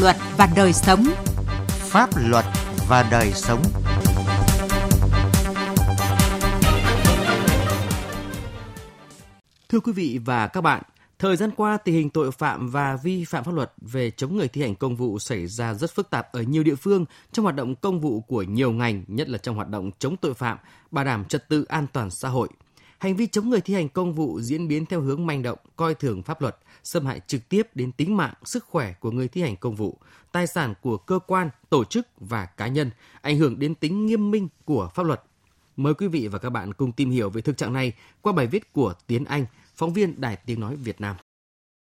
[0.00, 1.04] luật và đời sống.
[1.68, 2.44] Pháp luật
[2.88, 3.62] và đời sống.
[9.68, 10.82] Thưa quý vị và các bạn,
[11.18, 14.48] thời gian qua tình hình tội phạm và vi phạm pháp luật về chống người
[14.48, 17.56] thi hành công vụ xảy ra rất phức tạp ở nhiều địa phương trong hoạt
[17.56, 20.58] động công vụ của nhiều ngành, nhất là trong hoạt động chống tội phạm,
[20.90, 22.48] bảo đảm trật tự an toàn xã hội.
[23.00, 25.94] Hành vi chống người thi hành công vụ diễn biến theo hướng manh động, coi
[25.94, 29.42] thường pháp luật, xâm hại trực tiếp đến tính mạng, sức khỏe của người thi
[29.42, 29.98] hành công vụ,
[30.32, 34.30] tài sản của cơ quan, tổ chức và cá nhân, ảnh hưởng đến tính nghiêm
[34.30, 35.22] minh của pháp luật.
[35.76, 38.46] Mời quý vị và các bạn cùng tìm hiểu về thực trạng này qua bài
[38.46, 39.46] viết của Tiến Anh,
[39.76, 41.16] phóng viên Đài Tiếng Nói Việt Nam.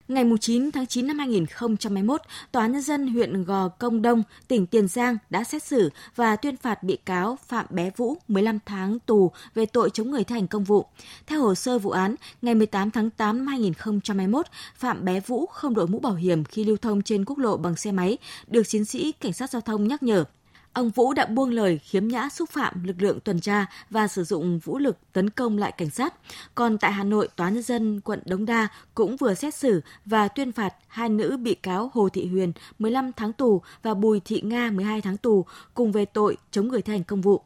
[0.10, 4.88] Ngày 9 tháng 9 năm 2021, Tòa Nhân dân huyện Gò Công Đông, tỉnh Tiền
[4.88, 9.32] Giang đã xét xử và tuyên phạt bị cáo Phạm Bé Vũ 15 tháng tù
[9.56, 10.86] về tội chống người thi hành công vụ.
[11.28, 14.46] Theo hồ sơ vụ án, ngày 18 tháng 8 năm 2021,
[14.78, 17.76] Phạm Bé Vũ không đội mũ bảo hiểm khi lưu thông trên quốc lộ bằng
[17.76, 18.18] xe máy,
[18.48, 20.26] được chiến sĩ cảnh sát giao thông nhắc nhở.
[20.74, 24.24] Ông Vũ đã buông lời khiếm nhã xúc phạm lực lượng tuần tra và sử
[24.24, 26.14] dụng vũ lực tấn công lại cảnh sát.
[26.56, 30.28] Còn tại Hà Nội, Tòa Nhân dân quận Đống Đa cũng vừa xét xử và
[30.28, 34.42] tuyên phạt hai nữ bị cáo Hồ Thị Huyền 15 tháng tù và Bùi Thị
[34.42, 37.42] Nga 12 tháng tù cùng về tội chống người thi hành công vụ.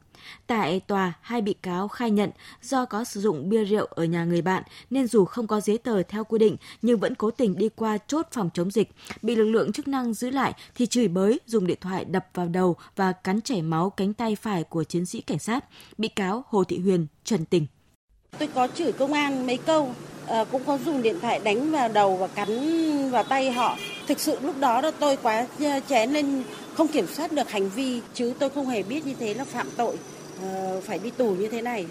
[0.48, 2.30] Tại tòa, hai bị cáo khai nhận
[2.62, 5.78] do có sử dụng bia rượu ở nhà người bạn nên dù không có giấy
[5.78, 8.92] tờ theo quy định nhưng vẫn cố tình đi qua chốt phòng chống dịch.
[9.22, 12.48] Bị lực lượng chức năng giữ lại thì chửi bới, dùng điện thoại đập vào
[12.48, 15.66] đầu và cắn chảy máu cánh tay phải của chiến sĩ cảnh sát.
[15.98, 17.68] Bị cáo Hồ Thị Huyền trần tình.
[18.40, 19.94] Tôi có chửi công an mấy câu,
[20.28, 22.50] à, cũng có dùng điện thoại đánh vào đầu và cắn
[23.10, 23.78] vào tay họ.
[24.08, 26.44] Thực sự lúc đó là tôi quá ờ, chén lên
[26.74, 29.68] không kiểm soát được hành vi chứ tôi không hề biết như thế là phạm
[29.78, 29.98] tội
[30.42, 31.86] ờ, phải đi tù như thế này.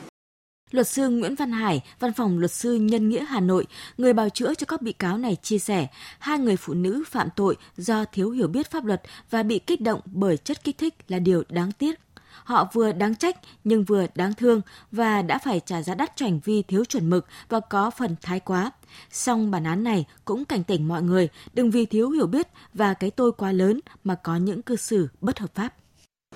[0.70, 3.66] Luật sư Nguyễn Văn Hải, Văn phòng Luật sư Nhân nghĩa Hà Nội,
[3.98, 5.86] người bào chữa cho các bị cáo này chia sẻ,
[6.18, 9.80] hai người phụ nữ phạm tội do thiếu hiểu biết pháp luật và bị kích
[9.80, 12.00] động bởi chất kích thích là điều đáng tiếc.
[12.44, 14.60] Họ vừa đáng trách nhưng vừa đáng thương
[14.92, 18.16] và đã phải trả giá đắt cho hành vi thiếu chuẩn mực và có phần
[18.22, 18.70] thái quá.
[19.10, 22.94] Song bản án này cũng cảnh tỉnh mọi người đừng vì thiếu hiểu biết và
[22.94, 25.74] cái tôi quá lớn mà có những cư xử bất hợp pháp.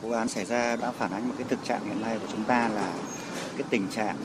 [0.03, 2.45] Vụ án xảy ra đã phản ánh một cái thực trạng hiện nay của chúng
[2.45, 2.95] ta là
[3.57, 4.17] cái tình trạng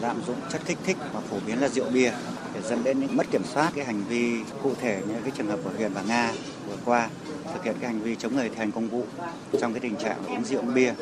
[0.00, 2.12] lạm dụng chất kích thích và phổ biến là rượu bia
[2.54, 5.46] để dẫn đến những mất kiểm soát cái hành vi cụ thể như cái trường
[5.46, 6.32] hợp của Huyền và Nga
[6.68, 7.08] vừa qua
[7.52, 9.04] thực hiện cái hành vi chống người thi hành công vụ
[9.60, 10.94] trong cái tình trạng uống rượu bia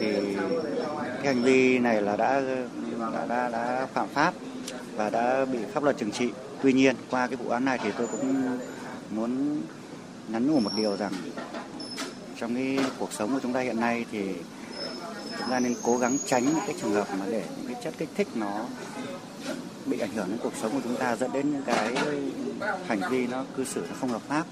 [0.00, 0.36] thì
[1.22, 2.42] cái hành vi này là đã
[3.00, 4.34] đã, đã, đã phạm pháp
[4.96, 6.28] và đã bị pháp luật trừng trị.
[6.62, 8.58] Tuy nhiên, qua cái vụ án này thì tôi cũng
[9.10, 9.60] muốn
[10.28, 11.12] nhắn nhủ một điều rằng
[12.36, 14.34] trong cái cuộc sống của chúng ta hiện nay thì
[15.38, 17.94] chúng ta nên cố gắng tránh những cái trường hợp mà để những cái chất
[17.98, 18.66] kích thích nó
[19.86, 21.94] bị ảnh hưởng đến cuộc sống của chúng ta, dẫn đến những cái
[22.86, 24.44] hành vi nó cư xử nó không hợp pháp.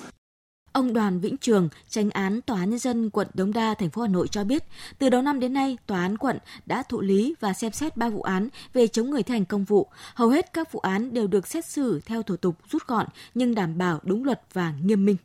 [0.72, 4.03] Ông Đoàn Vĩnh Trường, tranh án Tòa án Nhân dân quận Đống Đa, thành phố
[4.03, 4.62] Hà Nội cho biết,
[4.99, 8.09] từ đầu năm đến nay, Tòa án quận đã thụ lý và xem xét 3
[8.09, 9.87] vụ án về chống người thi hành công vụ.
[10.15, 13.55] Hầu hết các vụ án đều được xét xử theo thủ tục rút gọn nhưng
[13.55, 15.16] đảm bảo đúng luật và nghiêm minh.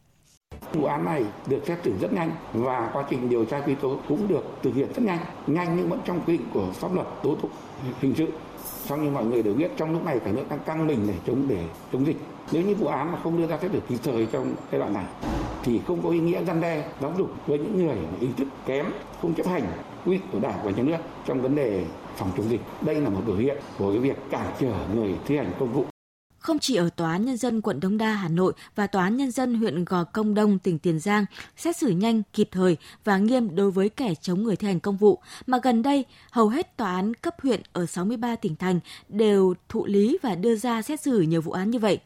[0.74, 4.00] Vụ án này được xét xử rất nhanh và quá trình điều tra truy tố
[4.08, 7.08] cũng được thực hiện rất nhanh, nhanh nhưng vẫn trong quy định của pháp luật
[7.24, 7.52] tố tụng
[8.00, 8.28] hình sự.
[8.85, 11.14] Sau như mọi người đều biết trong lúc này cả nước đang căng mình để
[11.28, 12.18] chống để chống dịch.
[12.52, 14.94] Nếu như vụ án mà không đưa ra xét xử kịp thời trong giai đoạn
[14.94, 15.06] này
[15.63, 18.85] thì không có ý nghĩa răn đe giáo dục với những người ý thức kém,
[19.22, 19.63] không chấp hành
[20.06, 21.85] quy định của Đảng và Nhà nước trong vấn đề
[22.16, 22.62] phòng chống dịch.
[22.81, 25.85] Đây là một biểu hiện của cái việc cản trở người thi hành công vụ
[26.47, 29.18] không chỉ ở Tòa án Nhân dân quận đông Đa, Hà Nội và Tòa án
[29.18, 31.25] Nhân dân huyện Gò Công Đông, tỉnh Tiền Giang
[31.58, 34.97] xét xử nhanh, kịp thời và nghiêm đối với kẻ chống người thi hành công
[34.97, 39.53] vụ, mà gần đây hầu hết tòa án cấp huyện ở 63 tỉnh thành đều
[39.69, 42.00] thụ lý và đưa ra xét xử nhiều vụ án như vậy.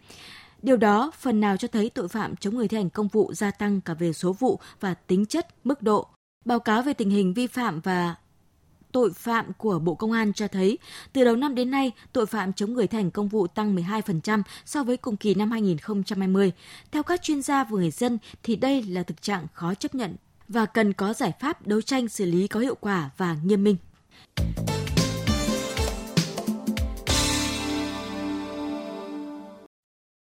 [0.62, 3.52] Điều đó phần nào cho thấy tội phạm chống người thi hành công vụ gia
[3.52, 6.08] tăng cả về số vụ và tính chất, mức độ.
[6.46, 8.16] Báo cáo về tình hình vi phạm và
[8.92, 10.78] tội phạm của Bộ Công an cho thấy,
[11.14, 14.84] từ đầu năm đến nay, tội phạm chống người thành công vụ tăng 12% so
[14.84, 16.52] với cùng kỳ năm 2020.
[16.92, 20.16] Theo các chuyên gia và người dân thì đây là thực trạng khó chấp nhận
[20.48, 23.78] và cần có giải pháp đấu tranh xử lý có hiệu quả và nghiêm minh.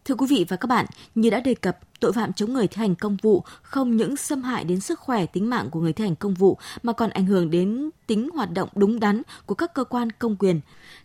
[0.06, 2.80] Thưa quý vị và các bạn, như đã đề cập, tội phạm chống người thi
[2.80, 6.04] hành công vụ không những xâm hại đến sức khỏe tính mạng của người thi
[6.04, 9.74] hành công vụ mà còn ảnh hưởng đến tính hoạt động đúng đắn của các
[9.74, 10.62] cơ quan công quyền.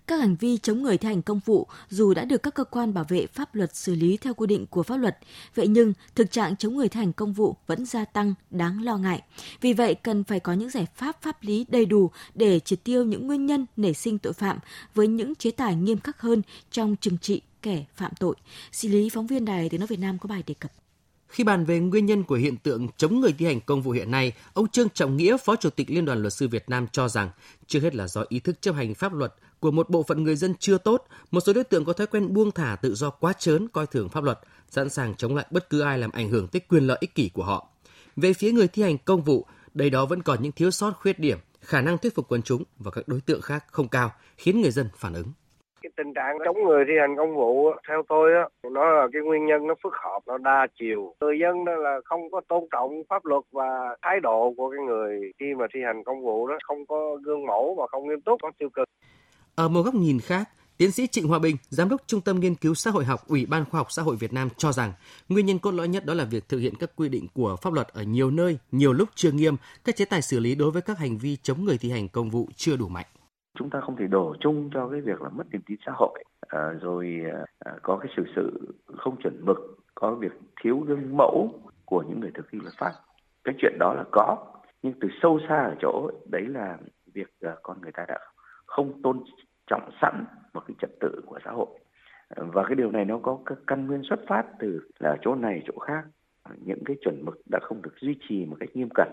[0.07, 2.95] Các hành vi chống người thi hành công vụ dù đã được các cơ quan
[2.95, 5.19] bảo vệ pháp luật xử lý theo quy định của pháp luật,
[5.55, 8.97] vậy nhưng thực trạng chống người thi hành công vụ vẫn gia tăng đáng lo
[8.97, 9.23] ngại.
[9.61, 13.05] Vì vậy cần phải có những giải pháp pháp lý đầy đủ để triệt tiêu
[13.05, 14.59] những nguyên nhân nảy sinh tội phạm
[14.95, 18.35] với những chế tài nghiêm khắc hơn trong trừng trị kẻ phạm tội.
[18.73, 20.84] Xử lý phóng viên đài tiếng nói Việt Nam có bài đề cập.
[21.35, 24.11] Khi bàn về nguyên nhân của hiện tượng chống người thi hành công vụ hiện
[24.11, 27.09] nay, ông Trương Trọng Nghĩa, Phó Chủ tịch Liên đoàn Luật sư Việt Nam cho
[27.09, 27.31] rằng,
[27.67, 30.37] chưa hết là do ý thức chấp hành pháp luật của một bộ phận người
[30.37, 33.33] dân chưa tốt, một số đối tượng có thói quen buông thả tự do quá
[33.33, 34.41] chớn coi thường pháp luật,
[34.71, 37.29] sẵn sàng chống lại bất cứ ai làm ảnh hưởng tới quyền lợi ích kỷ
[37.29, 37.69] của họ.
[38.17, 41.19] Về phía người thi hành công vụ, đây đó vẫn còn những thiếu sót khuyết
[41.19, 44.61] điểm, khả năng thuyết phục quần chúng và các đối tượng khác không cao, khiến
[44.61, 45.33] người dân phản ứng
[45.85, 49.23] cái tình trạng chống người thi hành công vụ theo tôi á nó là cái
[49.23, 51.15] nguyên nhân nó phức hợp nó đa chiều.
[51.21, 54.81] Người dân đó là không có tôn trọng pháp luật và thái độ của cái
[54.87, 58.21] người khi mà thi hành công vụ đó không có gương mẫu và không nghiêm
[58.21, 58.89] túc có tiêu cực.
[59.55, 62.55] Ở một góc nhìn khác Tiến sĩ Trịnh Hòa Bình, Giám đốc Trung tâm Nghiên
[62.55, 64.93] cứu Xã hội học Ủy ban Khoa học Xã hội Việt Nam cho rằng
[65.29, 67.73] nguyên nhân cốt lõi nhất đó là việc thực hiện các quy định của pháp
[67.73, 70.83] luật ở nhiều nơi, nhiều lúc chưa nghiêm, các chế tài xử lý đối với
[70.83, 73.07] các hành vi chống người thi hành công vụ chưa đủ mạnh
[73.55, 76.25] chúng ta không thể đổ chung cho cái việc là mất niềm tin xã hội
[76.49, 79.57] à, rồi à, à, có cái sự sự không chuẩn mực
[79.95, 82.93] có việc thiếu gương mẫu của những người thực thi luật pháp.
[83.45, 84.37] Cái chuyện đó là có
[84.83, 86.79] nhưng từ sâu xa ở chỗ đấy là
[87.15, 88.19] việc à, con người ta đã
[88.67, 89.25] không tôn
[89.67, 90.25] trọng sẵn
[90.55, 91.67] một cái trật tự của xã hội.
[92.37, 95.63] Và cái điều này nó có các căn nguyên xuất phát từ là chỗ này
[95.67, 96.05] chỗ khác.
[96.65, 99.09] Những cái chuẩn mực đã không được duy trì một cách nghiêm cẩn.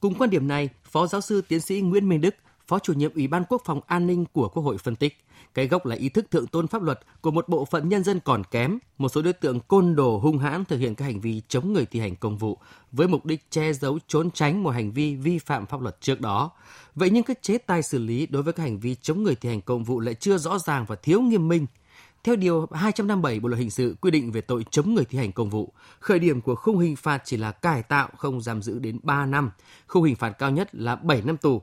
[0.00, 2.34] Cùng quan điểm này, Phó Giáo sư Tiến sĩ Nguyễn Minh Đức,
[2.70, 5.24] Phó chủ nhiệm Ủy ban Quốc phòng An ninh của Quốc hội phân tích,
[5.54, 8.20] cái gốc là ý thức thượng tôn pháp luật của một bộ phận nhân dân
[8.20, 11.42] còn kém, một số đối tượng côn đồ hung hãn thực hiện các hành vi
[11.48, 12.58] chống người thi hành công vụ
[12.92, 16.20] với mục đích che giấu trốn tránh một hành vi vi phạm pháp luật trước
[16.20, 16.50] đó.
[16.94, 19.48] Vậy nhưng các chế tài xử lý đối với các hành vi chống người thi
[19.48, 21.66] hành công vụ lại chưa rõ ràng và thiếu nghiêm minh.
[22.24, 25.32] Theo Điều 257 Bộ Luật Hình sự quy định về tội chống người thi hành
[25.32, 28.78] công vụ, khởi điểm của khung hình phạt chỉ là cải tạo không giam giữ
[28.78, 29.50] đến 3 năm,
[29.86, 31.62] khung hình phạt cao nhất là 7 năm tù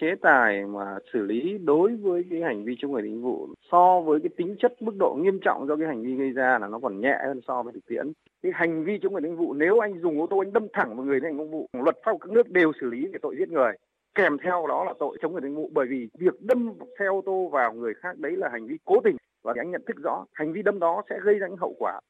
[0.00, 3.48] chế tài mà xử lý đối với cái hành vi chống người thi hành vụ
[3.72, 6.58] so với cái tính chất mức độ nghiêm trọng do cái hành vi gây ra
[6.58, 8.12] là nó còn nhẹ hơn so với thực tiễn.
[8.42, 10.66] Cái hành vi chống người thi hành vụ nếu anh dùng ô tô anh đâm
[10.72, 13.18] thẳng vào người thi hành công vụ, luật pháp các nước đều xử lý về
[13.22, 13.72] tội giết người.
[14.14, 17.06] Kèm theo đó là tội chống người thi hành vụ bởi vì việc đâm xe
[17.06, 19.96] ô tô vào người khác đấy là hành vi cố tình và anh nhận thức
[20.04, 22.00] rõ hành vi đâm đó sẽ gây ra những hậu quả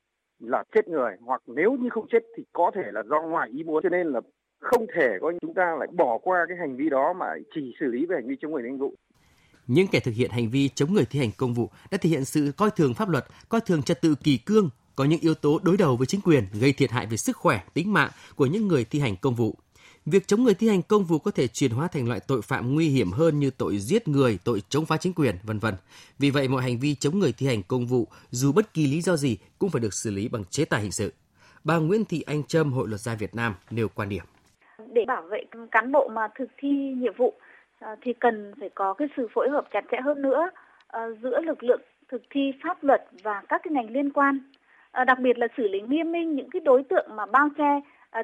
[0.41, 3.63] là chết người hoặc nếu như không chết thì có thể là do ngoài ý
[3.65, 3.83] muốn.
[3.83, 4.21] Cho nên là
[4.61, 7.87] không thể có chúng ta lại bỏ qua cái hành vi đó mà chỉ xử
[7.87, 8.95] lý về hành vi chống người thi hành vụ
[9.67, 12.25] những kẻ thực hiện hành vi chống người thi hành công vụ đã thể hiện
[12.25, 15.61] sự coi thường pháp luật, coi thường trật tự kỳ cương, có những yếu tố
[15.63, 18.69] đối đầu với chính quyền gây thiệt hại về sức khỏe, tính mạng của những
[18.69, 19.55] người thi hành công vụ.
[20.07, 22.75] Việc chống người thi hành công vụ có thể chuyển hóa thành loại tội phạm
[22.75, 25.75] nguy hiểm hơn như tội giết người, tội chống phá chính quyền, vân vân.
[26.19, 29.01] Vì vậy mọi hành vi chống người thi hành công vụ dù bất kỳ lý
[29.01, 31.13] do gì cũng phải được xử lý bằng chế tài hình sự.
[31.65, 34.25] Bà Nguyễn Thị Anh Trâm, Hội luật gia Việt Nam nêu quan điểm
[34.97, 37.33] để bảo vệ cán bộ mà thực thi nhiệm vụ
[37.79, 40.51] à, thì cần phải có cái sự phối hợp chặt chẽ hơn nữa
[40.89, 44.39] à, giữa lực lượng thực thi pháp luật và các cái ngành liên quan.
[44.93, 47.81] À, đặc biệt là xử lý nghiêm minh những cái đối tượng mà bao che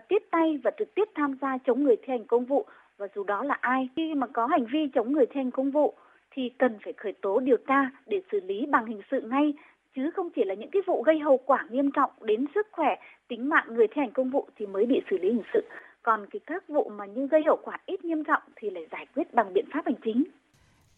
[0.09, 2.67] tiếp tay và trực tiếp tham gia chống người thi hành công vụ
[2.99, 3.89] và dù đó là ai.
[3.97, 5.95] Khi mà có hành vi chống người thi hành công vụ
[6.31, 9.55] thì cần phải khởi tố, điều tra để xử lý bằng hình sự ngay,
[9.97, 12.97] chứ không chỉ là những cái vụ gây hậu quả nghiêm trọng đến sức khỏe,
[13.29, 15.65] tính mạng người thi hành công vụ thì mới bị xử lý hình sự
[16.03, 19.07] còn cái các vụ mà như gây hậu quả ít nghiêm trọng thì lại giải
[19.15, 20.25] quyết bằng biện pháp hành chính.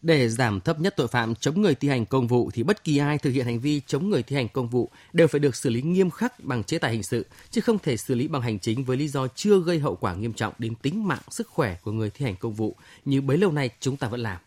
[0.01, 2.97] Để giảm thấp nhất tội phạm chống người thi hành công vụ thì bất kỳ
[2.97, 5.69] ai thực hiện hành vi chống người thi hành công vụ đều phải được xử
[5.69, 8.59] lý nghiêm khắc bằng chế tài hình sự, chứ không thể xử lý bằng hành
[8.59, 11.75] chính với lý do chưa gây hậu quả nghiêm trọng đến tính mạng, sức khỏe
[11.83, 12.75] của người thi hành công vụ
[13.05, 14.37] như bấy lâu nay chúng ta vẫn làm.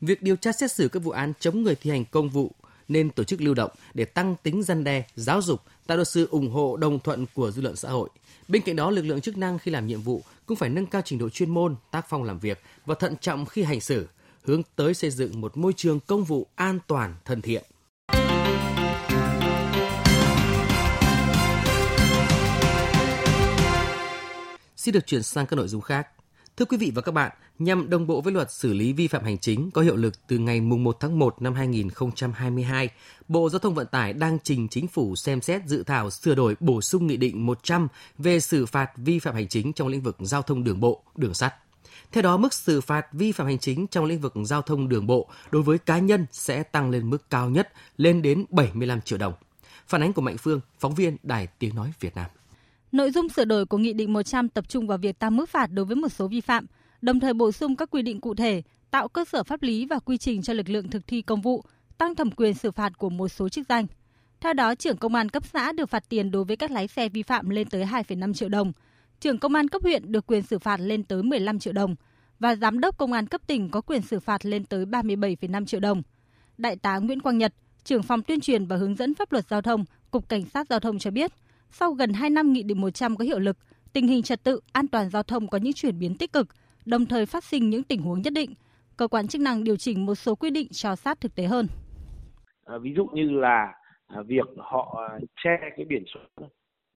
[0.00, 2.50] Việc điều tra xét xử các vụ án chống người thi hành công vụ
[2.88, 6.28] nên tổ chức lưu động để tăng tính dân đe, giáo dục, tạo được sự
[6.30, 8.08] ủng hộ đồng thuận của dư luận xã hội–
[8.48, 11.02] Bên cạnh đó, lực lượng chức năng khi làm nhiệm vụ cũng phải nâng cao
[11.04, 14.08] trình độ chuyên môn, tác phong làm việc và thận trọng khi hành xử,
[14.42, 17.64] hướng tới xây dựng một môi trường công vụ an toàn, thân thiện.
[24.76, 26.08] Xin được chuyển sang các nội dung khác.
[26.56, 29.24] Thưa quý vị và các bạn, nhằm đồng bộ với luật xử lý vi phạm
[29.24, 32.88] hành chính có hiệu lực từ ngày 1 tháng 1 năm 2022,
[33.28, 36.56] Bộ Giao thông Vận tải đang trình chính phủ xem xét dự thảo sửa đổi
[36.60, 40.16] bổ sung Nghị định 100 về xử phạt vi phạm hành chính trong lĩnh vực
[40.20, 41.54] giao thông đường bộ, đường sắt.
[42.12, 45.06] Theo đó, mức xử phạt vi phạm hành chính trong lĩnh vực giao thông đường
[45.06, 49.18] bộ đối với cá nhân sẽ tăng lên mức cao nhất lên đến 75 triệu
[49.18, 49.32] đồng.
[49.86, 52.30] Phản ánh của Mạnh Phương, phóng viên Đài Tiếng Nói Việt Nam.
[52.92, 55.66] Nội dung sửa đổi của Nghị định 100 tập trung vào việc tăng mức phạt
[55.66, 56.66] đối với một số vi phạm,
[57.02, 59.98] đồng thời bổ sung các quy định cụ thể, tạo cơ sở pháp lý và
[59.98, 61.64] quy trình cho lực lượng thực thi công vụ,
[61.98, 63.86] tăng thẩm quyền xử phạt của một số chức danh.
[64.40, 67.08] Theo đó, trưởng công an cấp xã được phạt tiền đối với các lái xe
[67.08, 68.72] vi phạm lên tới 2,5 triệu đồng,
[69.20, 71.94] trưởng công an cấp huyện được quyền xử phạt lên tới 15 triệu đồng
[72.38, 75.80] và giám đốc công an cấp tỉnh có quyền xử phạt lên tới 37,5 triệu
[75.80, 76.02] đồng.
[76.58, 79.62] Đại tá Nguyễn Quang Nhật, trưởng phòng tuyên truyền và hướng dẫn pháp luật giao
[79.62, 81.32] thông, Cục Cảnh sát Giao thông cho biết,
[81.72, 83.56] sau gần 2 năm Nghị định 100 có hiệu lực,
[83.92, 86.46] tình hình trật tự, an toàn giao thông có những chuyển biến tích cực,
[86.84, 88.54] đồng thời phát sinh những tình huống nhất định.
[88.96, 91.66] Cơ quan chức năng điều chỉnh một số quy định cho sát thực tế hơn.
[92.64, 93.74] À, ví dụ như là
[94.06, 95.08] à, việc họ
[95.44, 96.46] che cái biển số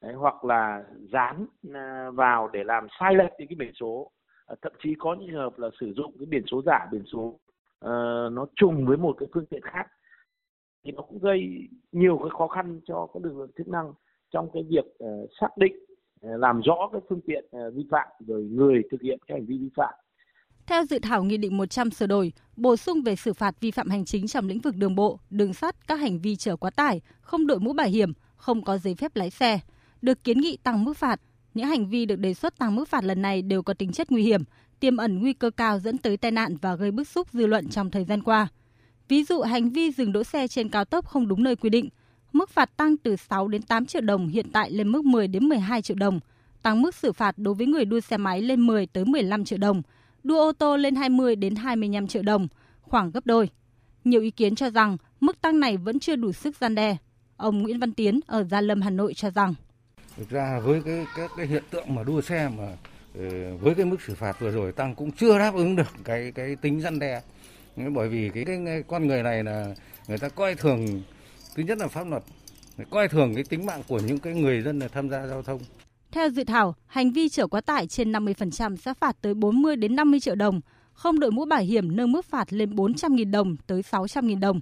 [0.03, 4.11] Đấy, hoặc là dán à, vào để làm sai lệch những cái biển số
[4.47, 7.05] à, thậm chí có những trường hợp là sử dụng cái biển số giả biển
[7.13, 7.39] số
[7.81, 7.91] à,
[8.33, 9.87] nó trùng với một cái phương tiện khác
[10.85, 13.93] thì nó cũng gây nhiều cái khó khăn cho các lực lượng chức năng
[14.37, 15.73] trong cái việc uh, xác định
[16.27, 19.47] uh, làm rõ cái phương tiện uh, vi phạm rồi người thực hiện cái hành
[19.47, 19.95] vi vi phạm
[20.67, 23.91] theo dự thảo Nghị định 100 sửa đổi, bổ sung về xử phạt vi phạm
[23.91, 27.01] hành chính trong lĩnh vực đường bộ, đường sắt, các hành vi chở quá tải,
[27.21, 29.61] không đội mũ bảo hiểm, không có giấy phép lái xe,
[30.03, 31.21] được kiến nghị tăng mức phạt.
[31.55, 34.13] Những hành vi được đề xuất tăng mức phạt lần này đều có tính chất
[34.13, 34.43] nguy hiểm,
[34.81, 37.69] tiềm ẩn nguy cơ cao dẫn tới tai nạn và gây bức xúc dư luận
[37.69, 38.49] trong thời gian qua.
[39.09, 41.89] Ví dụ hành vi dừng đỗ xe trên cao tốc không đúng nơi quy định,
[42.37, 45.45] mức phạt tăng từ 6 đến 8 triệu đồng hiện tại lên mức 10 đến
[45.45, 46.21] 12 triệu đồng,
[46.63, 49.59] tăng mức xử phạt đối với người đua xe máy lên 10 tới 15 triệu
[49.59, 49.83] đồng,
[50.23, 52.49] đua ô tô lên 20 đến 25 triệu đồng,
[52.83, 53.51] khoảng gấp đôi.
[54.05, 56.97] Nhiều ý kiến cho rằng mức tăng này vẫn chưa đủ sức gian đe.
[57.37, 59.55] Ông Nguyễn Văn Tiến ở Gia Lâm, Hà Nội cho rằng
[60.17, 62.69] Thực ra với cái các cái hiện tượng mà đua xe mà
[63.19, 66.33] ờ, với cái mức xử phạt vừa rồi tăng cũng chưa đáp ứng được cái
[66.35, 67.21] cái tính răn đe.
[67.77, 69.75] Bởi vì cái, cái con người này là
[70.09, 71.03] người ta coi thường
[71.57, 72.23] thứ nhất là pháp luật,
[72.91, 75.61] coi thường cái tính mạng của những cái người dân là tham gia giao thông.
[76.13, 79.97] Theo dự thảo, hành vi chở quá tải trên 50% sẽ phạt tới 40 đến
[79.97, 80.61] 50 triệu đồng,
[80.93, 84.61] không đội mũ bảo hiểm nâng mức phạt lên 400.000 đồng tới 600.000 đồng.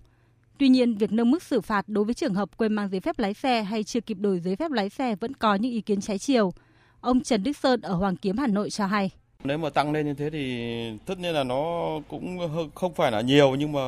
[0.59, 3.19] Tuy nhiên, việc nâng mức xử phạt đối với trường hợp quên mang giấy phép
[3.19, 6.01] lái xe hay chưa kịp đổi giấy phép lái xe vẫn có những ý kiến
[6.01, 6.53] trái chiều.
[7.01, 9.11] Ông Trần Đức Sơn ở Hoàng Kiếm Hà Nội cho hay.
[9.45, 10.73] Nếu mà tăng lên như thế thì
[11.07, 12.39] tất nhiên là nó cũng
[12.75, 13.81] không phải là nhiều nhưng mà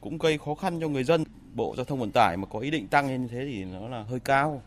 [0.00, 1.24] cũng gây khó khăn cho người dân.
[1.54, 3.88] Bộ Giao thông Vận tải mà có ý định tăng lên như thế thì nó
[3.88, 4.62] là hơi cao.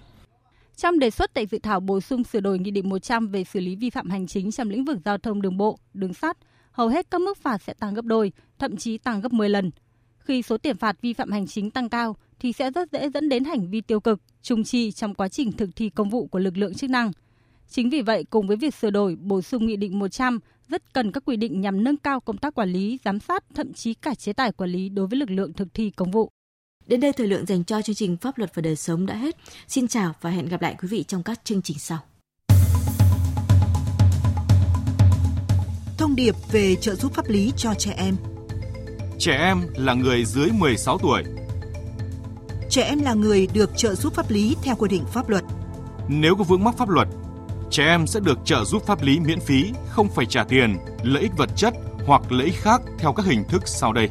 [0.75, 3.59] Trong đề xuất tại dự thảo bổ sung sửa đổi Nghị định 100 về xử
[3.59, 6.37] lý vi phạm hành chính trong lĩnh vực giao thông đường bộ, đường sắt,
[6.71, 9.71] hầu hết các mức phạt sẽ tăng gấp đôi, thậm chí tăng gấp 10 lần.
[10.17, 13.29] Khi số tiền phạt vi phạm hành chính tăng cao thì sẽ rất dễ dẫn
[13.29, 16.39] đến hành vi tiêu cực, trung chi trong quá trình thực thi công vụ của
[16.39, 17.11] lực lượng chức năng.
[17.69, 20.39] Chính vì vậy, cùng với việc sửa đổi, bổ sung Nghị định 100,
[20.69, 23.73] rất cần các quy định nhằm nâng cao công tác quản lý, giám sát, thậm
[23.73, 26.29] chí cả chế tài quản lý đối với lực lượng thực thi công vụ.
[26.87, 29.35] Đến đây thời lượng dành cho chương trình Pháp luật và đời sống đã hết.
[29.67, 31.99] Xin chào và hẹn gặp lại quý vị trong các chương trình sau.
[35.97, 38.15] Thông điệp về trợ giúp pháp lý cho trẻ em
[39.19, 41.23] Trẻ em là người dưới 16 tuổi.
[42.69, 45.43] Trẻ em là người được trợ giúp pháp lý theo quy định pháp luật.
[46.07, 47.07] Nếu có vướng mắc pháp luật,
[47.71, 51.21] trẻ em sẽ được trợ giúp pháp lý miễn phí, không phải trả tiền, lợi
[51.23, 51.73] ích vật chất
[52.05, 54.09] hoặc lợi ích khác theo các hình thức sau đây.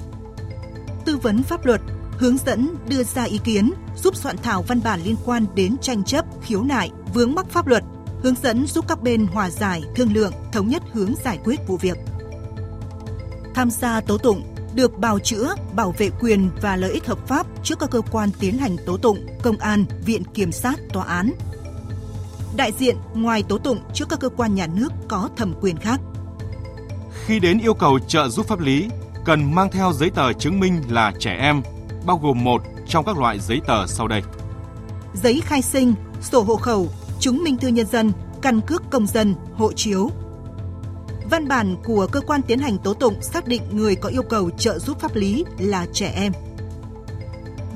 [1.04, 1.80] Tư vấn pháp luật,
[2.18, 6.04] hướng dẫn đưa ra ý kiến, giúp soạn thảo văn bản liên quan đến tranh
[6.04, 7.84] chấp, khiếu nại, vướng mắc pháp luật,
[8.22, 11.76] hướng dẫn giúp các bên hòa giải, thương lượng, thống nhất hướng giải quyết vụ
[11.76, 11.96] việc.
[13.54, 14.42] Tham gia tố tụng,
[14.74, 18.30] được bào chữa, bảo vệ quyền và lợi ích hợp pháp trước các cơ quan
[18.40, 21.32] tiến hành tố tụng, công an, viện kiểm sát, tòa án.
[22.56, 26.00] Đại diện ngoài tố tụng trước các cơ quan nhà nước có thẩm quyền khác.
[27.26, 28.88] Khi đến yêu cầu trợ giúp pháp lý,
[29.24, 31.62] cần mang theo giấy tờ chứng minh là trẻ em,
[32.06, 34.22] bao gồm một trong các loại giấy tờ sau đây.
[35.14, 36.88] Giấy khai sinh, sổ hộ khẩu,
[37.20, 40.10] chứng minh thư nhân dân, căn cước công dân, hộ chiếu,
[41.30, 44.50] Văn bản của cơ quan tiến hành tố tụng xác định người có yêu cầu
[44.50, 46.32] trợ giúp pháp lý là trẻ em.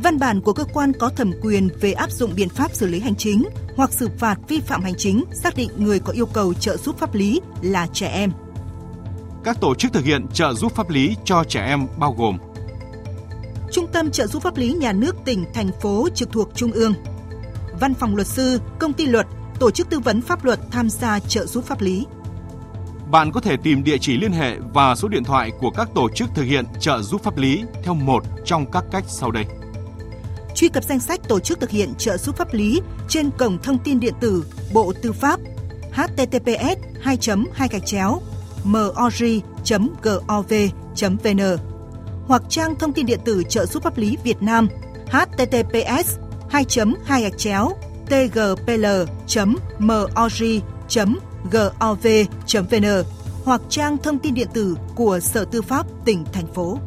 [0.02, 3.00] Văn bản của cơ quan có thẩm quyền về áp dụng biện pháp xử lý
[3.00, 3.42] hành chính
[3.76, 6.99] hoặc xử phạt vi phạm hành chính xác định người có yêu cầu trợ giúp
[6.99, 8.32] pháp lý là trẻ em.
[9.44, 12.38] Các tổ chức thực hiện trợ giúp pháp lý cho trẻ em bao gồm
[13.72, 16.94] Trung tâm trợ giúp pháp lý nhà nước tỉnh, thành phố trực thuộc Trung ương,
[17.80, 19.26] Văn phòng luật sư, công ty luật,
[19.60, 22.06] tổ chức tư vấn pháp luật tham gia trợ giúp pháp lý.
[23.10, 26.08] Bạn có thể tìm địa chỉ liên hệ và số điện thoại của các tổ
[26.14, 29.44] chức thực hiện trợ giúp pháp lý theo một trong các cách sau đây.
[30.54, 33.78] Truy cập danh sách tổ chức thực hiện trợ giúp pháp lý trên cổng thông
[33.78, 35.40] tin điện tử Bộ Tư pháp
[35.92, 37.18] https 2
[37.52, 38.20] 2 gạch chéo
[38.64, 39.40] mori.gov.vn
[42.30, 44.68] hoặc trang thông tin điện tử trợ giúp pháp lý Việt Nam
[45.06, 46.18] https
[46.50, 46.64] 2
[47.04, 47.70] 2 chéo
[48.06, 49.60] tgpl.mori.gov.vn
[51.50, 53.04] gov.vn
[53.44, 56.78] hoặc trang thông tin điện tử của Sở Tư pháp tỉnh, thành phố.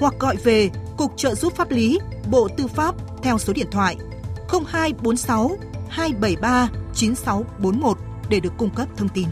[0.00, 1.98] Hoặc gọi về Cục Trợ giúp pháp lý,
[2.30, 3.96] Bộ Tư pháp theo số điện thoại
[4.48, 5.56] 0246
[5.88, 9.28] 273 9641 để được cung cấp thông tin.